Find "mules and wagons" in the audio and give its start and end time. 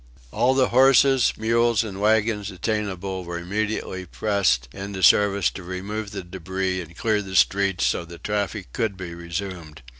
1.37-2.49